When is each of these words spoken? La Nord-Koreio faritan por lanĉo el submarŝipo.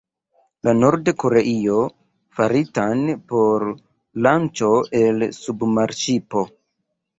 La 0.67 0.71
Nord-Koreio 0.77 1.75
faritan 2.39 3.05
por 3.35 3.67
lanĉo 4.29 4.73
el 5.03 5.29
submarŝipo. 5.41 6.47